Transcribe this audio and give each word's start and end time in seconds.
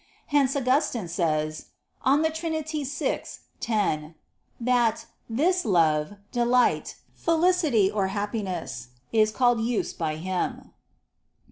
Hence 0.33 0.55
Augustine 0.55 1.07
says 1.07 1.65
(De 2.03 2.31
Trin. 2.31 2.63
vi, 2.63 3.21
10) 3.59 4.15
that 4.59 5.05
"this 5.29 5.63
love, 5.63 6.15
delight, 6.31 6.95
felicity, 7.13 7.91
or 7.91 8.07
happiness, 8.07 8.87
is 9.11 9.31
called 9.31 9.61
use 9.61 9.93
by 9.93 10.15
him." 10.15 10.73